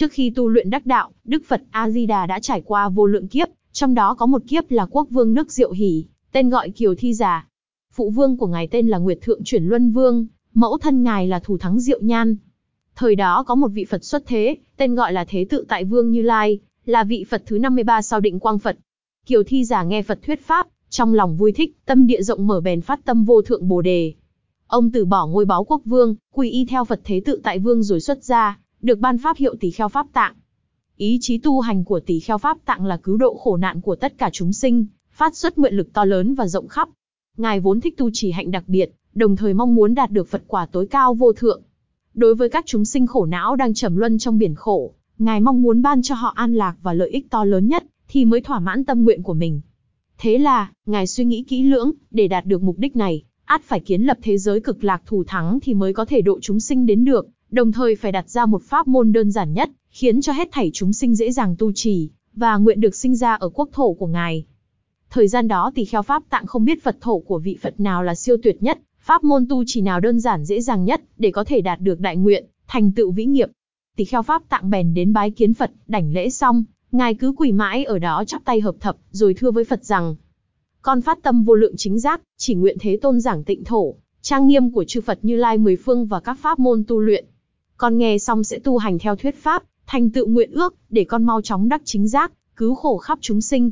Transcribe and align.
Trước 0.00 0.12
khi 0.12 0.30
tu 0.30 0.48
luyện 0.48 0.70
đắc 0.70 0.86
đạo, 0.86 1.10
Đức 1.24 1.42
Phật 1.46 1.62
A-di-đà 1.70 2.26
đã 2.26 2.38
trải 2.38 2.62
qua 2.64 2.88
vô 2.88 3.06
lượng 3.06 3.28
kiếp, 3.28 3.48
trong 3.72 3.94
đó 3.94 4.14
có 4.14 4.26
một 4.26 4.42
kiếp 4.48 4.70
là 4.70 4.86
quốc 4.90 5.08
vương 5.10 5.34
nước 5.34 5.52
Diệu 5.52 5.72
Hỷ, 5.72 6.04
tên 6.32 6.50
gọi 6.50 6.70
Kiều 6.70 6.94
Thi 6.94 7.14
Giả. 7.14 7.48
Phụ 7.92 8.10
vương 8.10 8.36
của 8.36 8.46
ngài 8.46 8.68
tên 8.68 8.88
là 8.88 8.98
Nguyệt 8.98 9.18
Thượng 9.22 9.44
Chuyển 9.44 9.64
Luân 9.64 9.90
Vương, 9.90 10.26
mẫu 10.54 10.78
thân 10.78 11.02
ngài 11.02 11.26
là 11.26 11.38
Thủ 11.38 11.58
Thắng 11.58 11.80
Diệu 11.80 12.00
Nhan. 12.00 12.36
Thời 12.96 13.14
đó 13.14 13.42
có 13.42 13.54
một 13.54 13.68
vị 13.68 13.84
Phật 13.84 14.04
xuất 14.04 14.26
thế, 14.26 14.56
tên 14.76 14.94
gọi 14.94 15.12
là 15.12 15.24
Thế 15.24 15.46
Tự 15.50 15.64
Tại 15.68 15.84
Vương 15.84 16.10
Như 16.10 16.22
Lai, 16.22 16.58
là 16.84 17.04
vị 17.04 17.24
Phật 17.30 17.42
thứ 17.46 17.58
53 17.58 18.02
sau 18.02 18.20
định 18.20 18.40
quang 18.40 18.58
Phật. 18.58 18.76
Kiều 19.26 19.42
Thi 19.42 19.64
Giả 19.64 19.82
nghe 19.82 20.02
Phật 20.02 20.18
thuyết 20.22 20.46
pháp, 20.46 20.66
trong 20.90 21.14
lòng 21.14 21.36
vui 21.36 21.52
thích, 21.52 21.76
tâm 21.84 22.06
địa 22.06 22.22
rộng 22.22 22.46
mở 22.46 22.60
bèn 22.60 22.80
phát 22.80 23.04
tâm 23.04 23.24
vô 23.24 23.42
thượng 23.42 23.68
bồ 23.68 23.82
đề. 23.82 24.12
Ông 24.66 24.90
từ 24.90 25.04
bỏ 25.04 25.26
ngôi 25.26 25.44
báo 25.44 25.64
quốc 25.64 25.82
vương, 25.84 26.14
quy 26.34 26.50
y 26.50 26.64
theo 26.64 26.84
Phật 26.84 27.00
Thế 27.04 27.22
Tự 27.24 27.40
Tại 27.44 27.58
Vương 27.58 27.82
rồi 27.82 28.00
xuất 28.00 28.24
ra, 28.24 28.58
được 28.82 28.98
ban 28.98 29.18
pháp 29.18 29.36
hiệu 29.36 29.54
Tỳ 29.60 29.70
Kheo 29.70 29.88
Pháp 29.88 30.06
Tạng. 30.12 30.34
Ý 30.96 31.18
chí 31.20 31.38
tu 31.38 31.60
hành 31.60 31.84
của 31.84 32.00
Tỳ 32.00 32.20
Kheo 32.20 32.38
Pháp 32.38 32.58
Tạng 32.64 32.86
là 32.86 32.96
cứu 32.96 33.16
độ 33.16 33.34
khổ 33.34 33.56
nạn 33.56 33.80
của 33.80 33.96
tất 33.96 34.18
cả 34.18 34.30
chúng 34.32 34.52
sinh, 34.52 34.86
phát 35.10 35.36
xuất 35.36 35.58
nguyện 35.58 35.74
lực 35.74 35.92
to 35.92 36.04
lớn 36.04 36.34
và 36.34 36.46
rộng 36.46 36.68
khắp. 36.68 36.88
Ngài 37.36 37.60
vốn 37.60 37.80
thích 37.80 37.96
tu 37.96 38.10
trì 38.12 38.30
hạnh 38.30 38.50
đặc 38.50 38.64
biệt, 38.66 38.92
đồng 39.14 39.36
thời 39.36 39.54
mong 39.54 39.74
muốn 39.74 39.94
đạt 39.94 40.10
được 40.10 40.28
Phật 40.28 40.42
quả 40.46 40.66
tối 40.66 40.86
cao 40.86 41.14
vô 41.14 41.32
thượng. 41.32 41.62
Đối 42.14 42.34
với 42.34 42.48
các 42.48 42.64
chúng 42.66 42.84
sinh 42.84 43.06
khổ 43.06 43.26
não 43.26 43.56
đang 43.56 43.74
trầm 43.74 43.96
luân 43.96 44.18
trong 44.18 44.38
biển 44.38 44.54
khổ, 44.54 44.94
Ngài 45.18 45.40
mong 45.40 45.62
muốn 45.62 45.82
ban 45.82 46.02
cho 46.02 46.14
họ 46.14 46.32
an 46.36 46.54
lạc 46.54 46.76
và 46.82 46.92
lợi 46.92 47.10
ích 47.10 47.30
to 47.30 47.44
lớn 47.44 47.68
nhất, 47.68 47.84
thì 48.08 48.24
mới 48.24 48.40
thỏa 48.40 48.60
mãn 48.60 48.84
tâm 48.84 49.04
nguyện 49.04 49.22
của 49.22 49.34
mình. 49.34 49.60
Thế 50.18 50.38
là, 50.38 50.72
Ngài 50.86 51.06
suy 51.06 51.24
nghĩ 51.24 51.44
kỹ 51.48 51.62
lưỡng, 51.62 51.92
để 52.10 52.28
đạt 52.28 52.46
được 52.46 52.62
mục 52.62 52.78
đích 52.78 52.96
này, 52.96 53.22
át 53.44 53.62
phải 53.64 53.80
kiến 53.80 54.02
lập 54.02 54.18
thế 54.22 54.38
giới 54.38 54.60
cực 54.60 54.84
lạc 54.84 55.02
thủ 55.06 55.24
thắng 55.24 55.58
thì 55.60 55.74
mới 55.74 55.92
có 55.92 56.04
thể 56.04 56.22
độ 56.22 56.40
chúng 56.40 56.60
sinh 56.60 56.86
đến 56.86 57.04
được, 57.04 57.28
đồng 57.50 57.72
thời 57.72 57.96
phải 57.96 58.12
đặt 58.12 58.28
ra 58.28 58.46
một 58.46 58.62
pháp 58.62 58.88
môn 58.88 59.12
đơn 59.12 59.30
giản 59.30 59.52
nhất, 59.52 59.70
khiến 59.90 60.20
cho 60.20 60.32
hết 60.32 60.48
thảy 60.52 60.70
chúng 60.74 60.92
sinh 60.92 61.14
dễ 61.14 61.32
dàng 61.32 61.56
tu 61.58 61.72
trì, 61.72 62.10
và 62.34 62.56
nguyện 62.56 62.80
được 62.80 62.94
sinh 62.94 63.16
ra 63.16 63.34
ở 63.34 63.48
quốc 63.48 63.68
thổ 63.72 63.92
của 63.92 64.06
Ngài. 64.06 64.44
Thời 65.10 65.28
gian 65.28 65.48
đó 65.48 65.72
tỳ 65.74 65.84
kheo 65.84 66.02
Pháp 66.02 66.22
tạng 66.30 66.46
không 66.46 66.64
biết 66.64 66.82
Phật 66.82 66.96
thổ 67.00 67.18
của 67.18 67.38
vị 67.38 67.58
Phật 67.62 67.80
nào 67.80 68.02
là 68.02 68.14
siêu 68.14 68.36
tuyệt 68.42 68.62
nhất, 68.62 68.78
pháp 68.98 69.24
môn 69.24 69.46
tu 69.48 69.64
trì 69.66 69.80
nào 69.80 70.00
đơn 70.00 70.20
giản 70.20 70.44
dễ 70.44 70.60
dàng 70.60 70.84
nhất, 70.84 71.02
để 71.18 71.30
có 71.30 71.44
thể 71.44 71.60
đạt 71.60 71.80
được 71.80 72.00
đại 72.00 72.16
nguyện, 72.16 72.44
thành 72.66 72.92
tựu 72.92 73.10
vĩ 73.10 73.24
nghiệp. 73.24 73.50
Tỳ 73.96 74.04
kheo 74.04 74.22
Pháp 74.22 74.42
tạng 74.48 74.70
bèn 74.70 74.94
đến 74.94 75.12
bái 75.12 75.30
kiến 75.30 75.54
Phật, 75.54 75.70
đảnh 75.86 76.12
lễ 76.12 76.30
xong, 76.30 76.64
Ngài 76.92 77.14
cứ 77.14 77.32
quỳ 77.36 77.52
mãi 77.52 77.84
ở 77.84 77.98
đó 77.98 78.24
chắp 78.26 78.44
tay 78.44 78.60
hợp 78.60 78.74
thập, 78.80 78.96
rồi 79.10 79.34
thưa 79.34 79.50
với 79.50 79.64
Phật 79.64 79.84
rằng, 79.84 80.16
con 80.82 81.00
phát 81.00 81.22
tâm 81.22 81.44
vô 81.44 81.54
lượng 81.54 81.76
chính 81.76 81.98
giác, 81.98 82.20
chỉ 82.36 82.54
nguyện 82.54 82.76
thế 82.80 82.98
tôn 83.02 83.20
giảng 83.20 83.44
tịnh 83.44 83.64
thổ, 83.64 83.94
trang 84.22 84.46
nghiêm 84.46 84.70
của 84.70 84.84
chư 84.84 85.00
Phật 85.00 85.18
Như 85.22 85.36
Lai 85.36 85.58
mười 85.58 85.76
phương 85.76 86.06
và 86.06 86.20
các 86.20 86.38
pháp 86.38 86.58
môn 86.58 86.84
tu 86.88 87.00
luyện. 87.00 87.24
Con 87.80 87.98
nghe 87.98 88.18
xong 88.18 88.44
sẽ 88.44 88.58
tu 88.58 88.78
hành 88.78 88.98
theo 88.98 89.16
thuyết 89.16 89.36
pháp, 89.42 89.62
thành 89.86 90.10
tựu 90.10 90.26
nguyện 90.26 90.50
ước, 90.50 90.74
để 90.90 91.04
con 91.04 91.24
mau 91.24 91.42
chóng 91.42 91.68
đắc 91.68 91.82
chính 91.84 92.08
giác, 92.08 92.32
cứu 92.56 92.74
khổ 92.74 92.96
khắp 92.96 93.18
chúng 93.20 93.40
sinh. 93.40 93.70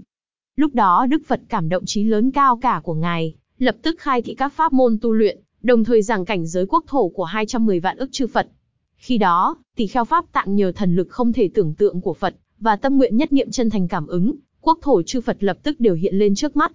Lúc 0.56 0.74
đó 0.74 1.06
Đức 1.06 1.22
Phật 1.26 1.40
cảm 1.48 1.68
động 1.68 1.84
trí 1.86 2.04
lớn 2.04 2.30
cao 2.30 2.56
cả 2.56 2.80
của 2.84 2.94
Ngài, 2.94 3.34
lập 3.58 3.76
tức 3.82 3.96
khai 3.98 4.22
thị 4.22 4.34
các 4.34 4.52
pháp 4.52 4.72
môn 4.72 4.98
tu 5.00 5.12
luyện, 5.12 5.38
đồng 5.62 5.84
thời 5.84 6.02
giảng 6.02 6.24
cảnh 6.24 6.46
giới 6.46 6.66
quốc 6.66 6.84
thổ 6.86 7.08
của 7.08 7.24
210 7.24 7.80
vạn 7.80 7.96
ức 7.96 8.08
chư 8.12 8.26
Phật. 8.26 8.48
Khi 8.96 9.18
đó, 9.18 9.56
tỷ 9.76 9.86
kheo 9.86 10.04
pháp 10.04 10.24
tạng 10.32 10.56
nhờ 10.56 10.72
thần 10.72 10.96
lực 10.96 11.08
không 11.10 11.32
thể 11.32 11.50
tưởng 11.54 11.74
tượng 11.74 12.00
của 12.00 12.14
Phật, 12.14 12.36
và 12.58 12.76
tâm 12.76 12.96
nguyện 12.96 13.16
nhất 13.16 13.32
niệm 13.32 13.50
chân 13.50 13.70
thành 13.70 13.88
cảm 13.88 14.06
ứng, 14.06 14.34
quốc 14.60 14.78
thổ 14.82 15.02
chư 15.02 15.20
Phật 15.20 15.36
lập 15.40 15.58
tức 15.62 15.80
đều 15.80 15.94
hiện 15.94 16.14
lên 16.14 16.34
trước 16.34 16.56
mắt. 16.56 16.72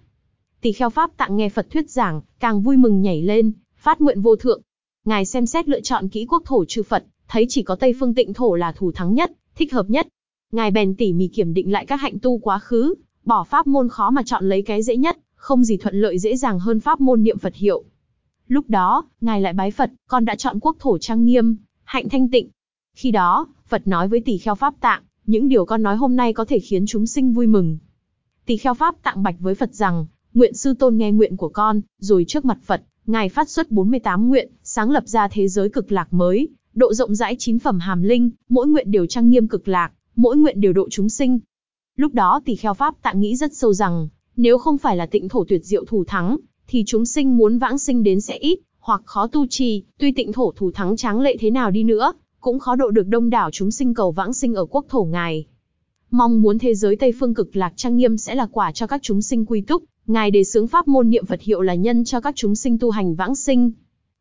Tỷ 0.61 0.71
kheo 0.71 0.89
pháp 0.89 1.17
tạng 1.17 1.37
nghe 1.37 1.49
Phật 1.49 1.67
thuyết 1.69 1.89
giảng, 1.89 2.21
càng 2.39 2.61
vui 2.61 2.77
mừng 2.77 3.01
nhảy 3.01 3.21
lên, 3.21 3.51
phát 3.77 4.01
nguyện 4.01 4.21
vô 4.21 4.35
thượng. 4.35 4.61
Ngài 5.05 5.25
xem 5.25 5.45
xét 5.45 5.69
lựa 5.69 5.81
chọn 5.81 6.09
kỹ 6.09 6.25
quốc 6.29 6.43
thổ 6.45 6.65
chư 6.65 6.83
Phật, 6.83 7.03
thấy 7.33 7.45
chỉ 7.49 7.63
có 7.63 7.75
Tây 7.75 7.93
Phương 7.99 8.13
Tịnh 8.13 8.33
thổ 8.33 8.55
là 8.55 8.71
thủ 8.71 8.91
thắng 8.91 9.13
nhất, 9.13 9.31
thích 9.55 9.73
hợp 9.73 9.89
nhất. 9.89 10.07
Ngài 10.51 10.71
bèn 10.71 10.95
tỉ 10.95 11.13
mỉ 11.13 11.27
kiểm 11.27 11.53
định 11.53 11.71
lại 11.71 11.85
các 11.85 11.95
hạnh 11.95 12.19
tu 12.21 12.37
quá 12.37 12.59
khứ, 12.59 12.93
bỏ 13.25 13.43
pháp 13.43 13.67
môn 13.67 13.89
khó 13.89 14.09
mà 14.09 14.23
chọn 14.25 14.49
lấy 14.49 14.61
cái 14.61 14.83
dễ 14.83 14.97
nhất, 14.97 15.17
không 15.35 15.63
gì 15.63 15.77
thuận 15.77 15.95
lợi 15.95 16.19
dễ 16.19 16.35
dàng 16.35 16.59
hơn 16.59 16.79
pháp 16.79 17.01
môn 17.01 17.23
niệm 17.23 17.37
Phật 17.37 17.55
hiệu. 17.55 17.83
Lúc 18.47 18.69
đó, 18.69 19.05
ngài 19.21 19.41
lại 19.41 19.53
bái 19.53 19.71
Phật, 19.71 19.91
con 20.07 20.25
đã 20.25 20.35
chọn 20.35 20.59
quốc 20.59 20.77
thổ 20.79 20.97
trang 20.97 21.25
nghiêm, 21.25 21.57
hạnh 21.83 22.09
thanh 22.09 22.29
tịnh. 22.29 22.49
Khi 22.95 23.11
đó, 23.11 23.47
Phật 23.67 23.87
nói 23.87 24.07
với 24.07 24.19
tỷ 24.19 24.37
kheo 24.37 24.55
pháp 24.55 24.73
tạng, 24.81 25.01
những 25.25 25.47
điều 25.47 25.65
con 25.65 25.83
nói 25.83 25.95
hôm 25.95 26.15
nay 26.15 26.33
có 26.33 26.45
thể 26.45 26.59
khiến 26.59 26.85
chúng 26.85 27.07
sinh 27.07 27.33
vui 27.33 27.47
mừng. 27.47 27.77
Tỷ 28.45 28.57
kheo 28.57 28.73
pháp 28.73 28.95
tạng 29.03 29.23
bạch 29.23 29.35
với 29.39 29.55
Phật 29.55 29.73
rằng, 29.73 30.05
nguyện 30.33 30.53
sư 30.53 30.73
tôn 30.73 30.97
nghe 30.97 31.11
nguyện 31.11 31.37
của 31.37 31.49
con, 31.49 31.81
rồi 31.99 32.25
trước 32.27 32.45
mặt 32.45 32.57
Phật, 32.65 32.83
ngài 33.05 33.29
phát 33.29 33.49
xuất 33.49 33.71
48 33.71 34.29
nguyện, 34.29 34.51
sáng 34.63 34.91
lập 34.91 35.03
ra 35.07 35.27
thế 35.27 35.47
giới 35.47 35.69
cực 35.69 35.91
lạc 35.91 36.13
mới, 36.13 36.49
độ 36.73 36.93
rộng 36.93 37.15
rãi 37.15 37.35
chín 37.39 37.59
phẩm 37.59 37.79
hàm 37.79 38.03
linh, 38.03 38.29
mỗi 38.49 38.67
nguyện 38.67 38.91
đều 38.91 39.05
trang 39.05 39.29
nghiêm 39.29 39.47
cực 39.47 39.67
lạc, 39.67 39.91
mỗi 40.15 40.37
nguyện 40.37 40.61
đều 40.61 40.73
độ 40.73 40.87
chúng 40.89 41.09
sinh. 41.09 41.39
Lúc 41.95 42.13
đó 42.13 42.41
tỷ 42.45 42.55
kheo 42.55 42.73
pháp 42.73 42.95
tạng 43.01 43.19
nghĩ 43.19 43.35
rất 43.35 43.53
sâu 43.53 43.73
rằng, 43.73 44.07
nếu 44.35 44.57
không 44.57 44.77
phải 44.77 44.95
là 44.95 45.05
tịnh 45.05 45.29
thổ 45.29 45.43
tuyệt 45.47 45.65
diệu 45.65 45.85
thủ 45.85 46.03
thắng, 46.03 46.37
thì 46.67 46.83
chúng 46.87 47.05
sinh 47.05 47.37
muốn 47.37 47.57
vãng 47.57 47.77
sinh 47.77 48.03
đến 48.03 48.21
sẽ 48.21 48.37
ít, 48.37 48.59
hoặc 48.79 49.01
khó 49.05 49.27
tu 49.27 49.47
trì, 49.47 49.83
tuy 49.97 50.11
tịnh 50.11 50.31
thổ 50.31 50.51
thủ 50.55 50.71
thắng 50.71 50.95
tráng 50.95 51.19
lệ 51.21 51.37
thế 51.39 51.49
nào 51.49 51.71
đi 51.71 51.83
nữa, 51.83 52.13
cũng 52.39 52.59
khó 52.59 52.75
độ 52.75 52.91
được 52.91 53.07
đông 53.07 53.29
đảo 53.29 53.49
chúng 53.51 53.71
sinh 53.71 53.93
cầu 53.93 54.11
vãng 54.11 54.33
sinh 54.33 54.55
ở 54.55 54.65
quốc 54.65 54.85
thổ 54.89 55.03
ngài. 55.03 55.45
Mong 56.11 56.41
muốn 56.41 56.59
thế 56.59 56.75
giới 56.75 56.95
Tây 56.95 57.13
phương 57.19 57.33
cực 57.33 57.55
lạc 57.55 57.73
trang 57.75 57.97
nghiêm 57.97 58.17
sẽ 58.17 58.35
là 58.35 58.47
quả 58.51 58.71
cho 58.71 58.87
các 58.87 59.01
chúng 59.03 59.21
sinh 59.21 59.45
quy 59.45 59.61
túc, 59.61 59.83
ngài 60.07 60.31
đề 60.31 60.43
xướng 60.43 60.67
pháp 60.67 60.87
môn 60.87 61.09
niệm 61.09 61.25
Phật 61.25 61.41
hiệu 61.41 61.61
là 61.61 61.75
nhân 61.75 62.03
cho 62.05 62.21
các 62.21 62.35
chúng 62.35 62.55
sinh 62.55 62.79
tu 62.79 62.89
hành 62.89 63.15
vãng 63.15 63.35
sinh. 63.35 63.71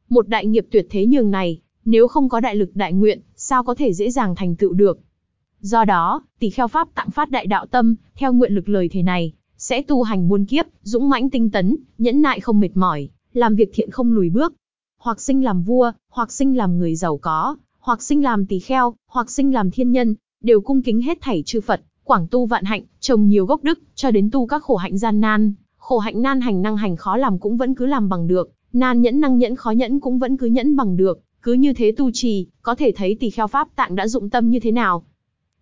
Một 0.09 0.29
đại 0.29 0.47
nghiệp 0.47 0.67
tuyệt 0.71 0.87
thế 0.91 1.07
nhường 1.07 1.31
này, 1.31 1.61
nếu 1.85 2.09
không 2.09 2.29
có 2.29 2.41
đại 2.41 2.57
lực 2.57 2.71
đại 2.75 2.93
nguyện, 2.93 3.21
sao 3.37 3.65
có 3.65 3.75
thể 3.75 3.93
dễ 3.93 4.11
dàng 4.11 4.35
thành 4.35 4.57
tựu 4.57 4.73
được. 4.73 5.01
Do 5.61 5.85
đó, 5.85 6.23
tỷ 6.39 6.51
kheo 6.51 6.69
pháp 6.69 6.89
tặng 6.95 7.11
phát 7.11 7.31
đại 7.31 7.47
đạo 7.47 7.67
tâm, 7.67 7.95
theo 8.15 8.33
nguyện 8.33 8.55
lực 8.55 8.69
lời 8.69 8.89
thế 8.93 9.03
này, 9.03 9.33
sẽ 9.57 9.83
tu 9.83 10.03
hành 10.03 10.29
muôn 10.29 10.45
kiếp, 10.45 10.67
dũng 10.83 11.09
mãnh 11.09 11.31
tinh 11.31 11.51
tấn, 11.51 11.77
nhẫn 11.99 12.23
nại 12.23 12.41
không 12.41 12.61
mệt 12.61 12.77
mỏi, 12.77 13.09
làm 13.33 13.55
việc 13.55 13.71
thiện 13.75 13.91
không 13.91 14.13
lùi 14.13 14.31
bước. 14.31 14.55
Hoặc 14.99 15.21
sinh 15.21 15.45
làm 15.45 15.63
vua, 15.63 15.93
hoặc 16.11 16.33
sinh 16.33 16.57
làm 16.57 16.79
người 16.79 16.95
giàu 16.95 17.17
có, 17.17 17.57
hoặc 17.79 18.03
sinh 18.03 18.23
làm 18.23 18.47
tỳ 18.47 18.59
kheo, 18.59 18.95
hoặc 19.07 19.31
sinh 19.31 19.55
làm 19.55 19.71
thiên 19.71 19.93
nhân, 19.93 20.15
đều 20.41 20.61
cung 20.61 20.83
kính 20.83 21.03
hết 21.03 21.19
thảy 21.21 21.43
chư 21.47 21.61
Phật, 21.61 21.81
quảng 22.05 22.27
tu 22.31 22.47
vạn 22.47 22.65
hạnh, 22.65 22.83
trồng 23.01 23.29
nhiều 23.29 23.47
gốc 23.47 23.63
đức, 23.63 23.79
cho 23.95 24.11
đến 24.11 24.31
tu 24.33 24.47
các 24.47 24.63
khổ 24.63 24.77
hạnh 24.77 24.99
gian 24.99 25.21
nan, 25.21 25.55
khổ 25.77 25.99
hạnh 25.99 26.23
nan 26.23 26.41
hành 26.41 26.63
năng 26.63 26.77
hành 26.77 26.97
khó 26.97 27.17
làm 27.17 27.39
cũng 27.39 27.57
vẫn 27.57 27.75
cứ 27.75 27.87
làm 27.87 28.09
bằng 28.09 28.27
được, 28.27 28.53
nan 28.73 29.03
nhẫn 29.03 29.21
năng 29.21 29.39
nhẫn 29.39 29.57
khó 29.57 29.71
nhẫn 29.71 30.01
cũng 30.01 30.19
vẫn 30.19 30.37
cứ 30.37 30.47
nhẫn 30.47 30.77
bằng 30.77 30.97
được, 30.97 31.21
cứ 31.43 31.53
như 31.53 31.73
thế 31.73 31.93
tu 31.93 32.11
trì, 32.11 32.47
có 32.63 32.75
thể 32.75 32.93
thấy 32.97 33.17
tỳ 33.21 33.31
kheo 33.31 33.47
pháp 33.47 33.69
tạng 33.77 33.95
đã 33.95 34.07
dụng 34.07 34.31
tâm 34.31 34.51
như 34.51 34.61
thế 34.61 34.71
nào. 34.71 35.05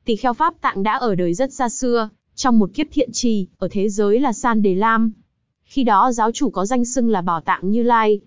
Tỳ 0.05 0.17
kheo 0.17 0.35
pháp 0.35 0.55
tạng 0.61 0.83
đã 0.83 0.93
ở 0.93 1.15
đời 1.15 1.35
rất 1.35 1.53
xa 1.53 1.69
xưa, 1.69 2.09
trong 2.35 2.59
một 2.59 2.71
kiếp 2.75 2.87
thiện 2.93 3.13
trì, 3.13 3.47
ở 3.59 3.69
thế 3.71 3.89
giới 3.89 4.21
là 4.21 4.33
San 4.33 4.63
Đề 4.63 4.75
Lam. 4.75 5.13
Khi 5.65 5.85
đó 5.85 6.13
giáo 6.13 6.33
chủ 6.33 6.51
có 6.51 6.67
danh 6.67 6.85
xưng 6.85 7.09
là 7.09 7.21
Bảo 7.21 7.41
Tạng 7.41 7.71
Như 7.71 7.83
Lai. 7.83 8.21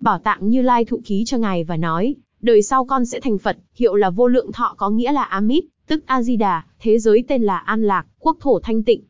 Bảo 0.00 0.18
Tạng 0.18 0.48
Như 0.48 0.62
Lai 0.62 0.84
thụ 0.84 1.00
ký 1.04 1.24
cho 1.26 1.38
ngài 1.38 1.64
và 1.64 1.76
nói, 1.76 2.14
đời 2.40 2.62
sau 2.62 2.84
con 2.84 3.06
sẽ 3.06 3.20
thành 3.20 3.38
Phật, 3.38 3.58
hiệu 3.74 3.94
là 3.94 4.10
vô 4.10 4.28
lượng 4.28 4.52
thọ 4.52 4.74
có 4.78 4.90
nghĩa 4.90 5.12
là 5.12 5.22
Amit, 5.22 5.64
tức 5.86 6.04
A-di-đà, 6.06 6.62
thế 6.78 6.98
giới 6.98 7.24
tên 7.28 7.42
là 7.42 7.58
An 7.58 7.82
Lạc, 7.82 8.06
quốc 8.18 8.36
thổ 8.40 8.60
thanh 8.60 8.82
tịnh. 8.82 9.02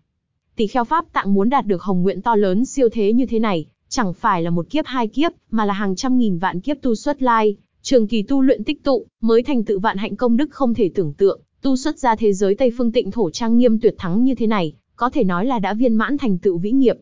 Tỳ 0.57 0.67
kheo 0.67 0.85
Pháp 0.85 1.13
tạng 1.13 1.35
muốn 1.35 1.49
đạt 1.49 1.67
được 1.67 1.83
hồng 1.83 2.03
nguyện 2.03 2.23
to 2.23 2.37
lớn 2.37 2.65
siêu 2.65 2.89
thế 2.93 3.13
như 3.13 3.27
thế 3.27 3.39
này, 3.39 3.67
chẳng 3.89 4.15
phải 4.15 4.43
là 4.43 4.51
một 4.51 4.67
kiếp 4.71 4.87
hai 4.87 5.09
kiếp, 5.09 5.33
mà 5.51 5.65
là 5.65 5.75
hàng 5.75 5.97
trăm 5.97 6.19
nghìn 6.19 6.39
vạn 6.39 6.61
kiếp 6.61 6.77
tu 6.83 6.95
xuất 6.95 7.23
lai, 7.23 7.57
trường 7.85 8.07
kỳ 8.07 8.23
tu 8.23 8.43
luyện 8.43 8.65
tích 8.65 8.85
tụ, 8.85 9.07
mới 9.21 9.43
thành 9.43 9.65
tựu 9.65 9.81
vạn 9.81 9.97
hạnh 9.97 10.17
công 10.17 10.37
đức 10.37 10.51
không 10.51 10.75
thể 10.75 10.91
tưởng 10.95 11.13
tượng, 11.13 11.41
tu 11.63 11.77
xuất 11.77 11.99
ra 11.99 12.17
thế 12.17 12.33
giới 12.33 12.55
Tây 12.55 12.73
phương 12.79 12.93
tịnh 12.93 13.11
thổ 13.11 13.31
trang 13.31 13.59
nghiêm 13.59 13.81
tuyệt 13.81 13.95
thắng 13.99 14.25
như 14.25 14.35
thế 14.35 14.47
này, 14.47 14.73
có 14.97 15.11
thể 15.11 15.25
nói 15.25 15.47
là 15.47 15.59
đã 15.59 15.75
viên 15.75 15.95
mãn 15.95 16.19
thành 16.19 16.39
tựu 16.39 16.59
vĩ 16.59 16.71
nghiệp. 16.71 16.97